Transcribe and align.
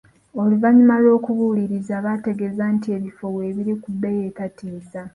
Oluvannyuma 0.41 0.95
lw'okubuuliriza, 1.03 1.93
bantegeeza 2.05 2.63
nti 2.75 2.87
ebifo 2.97 3.25
weebiri 3.35 3.73
ku 3.81 3.89
bbeeyi 3.93 4.21
etatiisa. 4.29 5.01